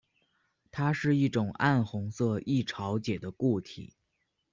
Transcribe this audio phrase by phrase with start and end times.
[0.71, 3.93] 它是一种暗红色易潮解的固体。